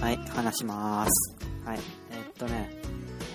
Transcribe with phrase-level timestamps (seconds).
[0.00, 1.36] はい話します。
[1.64, 1.78] はい。
[2.12, 2.70] えーっとね、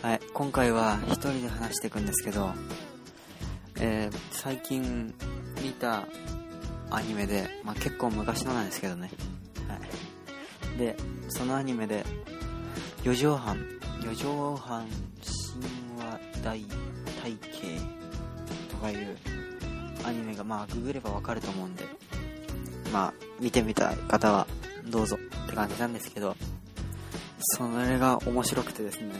[0.02, 0.20] はい。
[0.34, 2.52] 今回は一人で話していくんですけど、
[3.82, 5.14] えー最近
[5.62, 6.08] 見た
[6.90, 9.10] アニメで、まあ、結構昔のなんですけどね。
[9.68, 9.78] は
[10.76, 10.78] い。
[10.78, 10.96] で、
[11.30, 12.06] そのアニメで、
[13.04, 13.58] 四畳半、
[14.02, 17.80] 四畳半神話大体系
[18.70, 19.18] とかいう
[20.06, 21.86] アニメが、まあ、ググればわかると思うんで、
[22.92, 24.48] まあ、見てみたい方は
[24.90, 26.36] どうぞって感じなんですけど、
[27.44, 29.14] それが面白くてですね。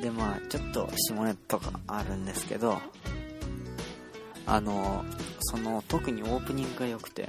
[0.00, 2.78] で、まあ、ちょっと下ネタとかあるんですけど、
[4.46, 5.04] あの、
[5.40, 7.28] その、特にオープニングが良くて、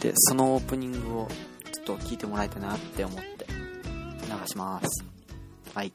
[0.00, 1.28] で、そのオープニングを
[1.72, 5.04] ちょっと聞いてもらいたいなって思って流します。
[5.74, 5.92] はい。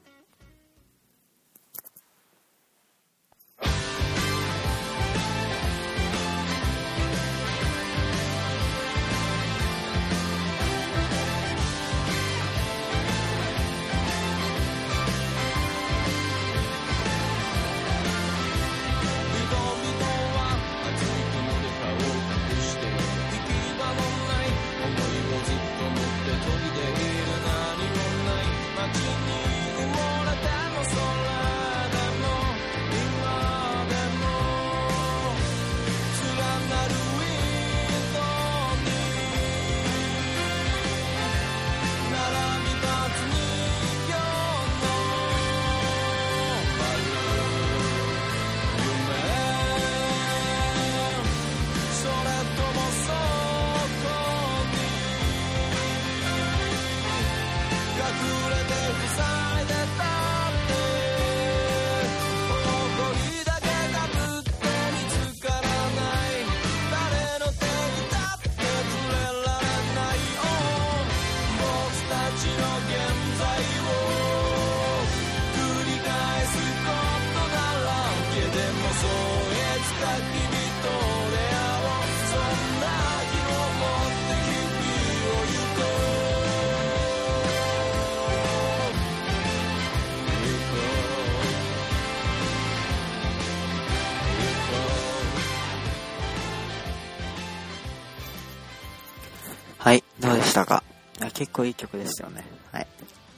[100.42, 100.84] でしたか
[101.20, 102.44] いや結構いい曲ですよね。
[102.72, 102.88] はい。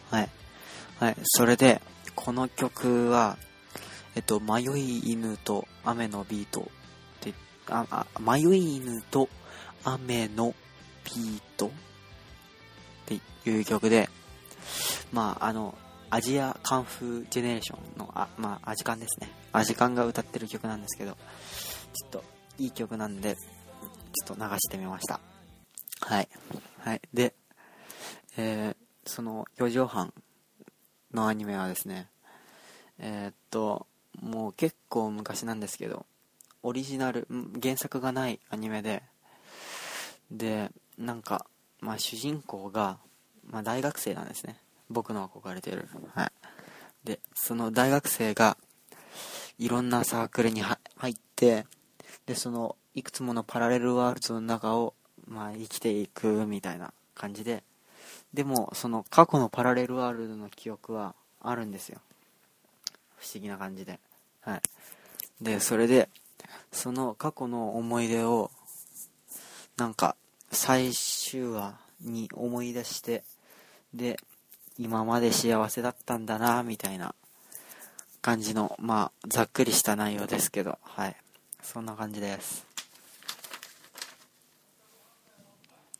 [0.09, 0.29] はい。
[0.99, 1.15] はい。
[1.23, 1.81] それで、
[2.15, 3.37] この曲は、
[4.15, 6.63] えっと、迷い犬と雨のビートっ
[7.19, 7.33] て、
[7.69, 9.27] あ、あ、迷い犬と
[9.83, 10.53] 雨の
[11.03, 11.69] ビートっ
[13.05, 14.09] ていう曲で、
[15.11, 15.75] まあ、あの、
[16.09, 19.29] アジアカンフージェネレーションの、あ、まあ、アジカンですね。
[19.51, 22.23] アジカンが歌ってる曲なんですけど、ちょっと、
[22.59, 25.19] いい曲なんで、ちょっと流してみました。
[26.05, 26.27] はい。
[26.79, 27.01] はい。
[27.13, 27.33] で、
[28.37, 30.13] えー、その4畳半
[31.13, 32.09] のアニメはですね、
[32.99, 33.87] えーっと、
[34.21, 36.05] もう結構昔なんですけど、
[36.61, 37.27] オリジナル、
[37.61, 39.03] 原作がないアニメで、
[40.29, 41.45] で、なんか、
[41.79, 42.97] まあ主人公が、
[43.49, 44.57] まあ大学生なんですね。
[44.89, 45.87] 僕の憧れてる。
[46.13, 46.31] はい。
[47.03, 48.57] で、その大学生が、
[49.57, 51.65] いろんなサークルに入って、
[52.25, 54.93] で、その、いくつものパラレルワールドの中を、
[55.27, 57.63] まあ、生きていくみたいな感じで、
[58.33, 61.99] でも、その過去のパラレルワールドの記憶はあるんですよ。
[63.17, 63.99] 不思議な感じで。
[64.41, 64.61] はい。
[65.41, 66.09] で、それで、
[66.71, 68.51] その過去の思い出を、
[69.77, 70.15] なんか、
[70.51, 73.23] 最終話に思い出して、
[73.93, 74.19] で、
[74.77, 77.13] 今まで幸せだったんだな、みたいな
[78.21, 81.15] 感じの、まあ、ざっくりした内容ですけど、はい。
[81.61, 82.72] そんな感じです。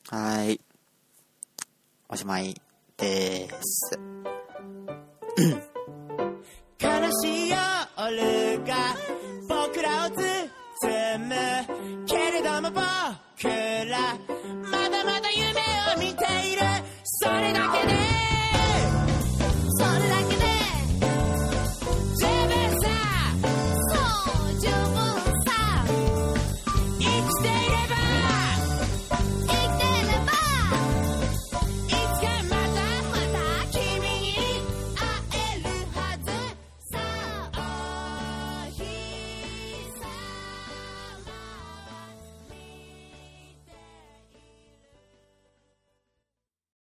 [0.09, 0.59] はい。
[2.09, 2.59] おしまい
[2.97, 3.99] です。
[6.79, 8.75] 悲しい夜が
[9.47, 10.19] 僕らを包
[11.19, 11.35] む
[12.05, 13.49] けれども僕
[13.89, 14.17] ら
[14.69, 15.51] まだまだ夢
[15.95, 16.61] を見ている
[17.03, 18.12] それだけで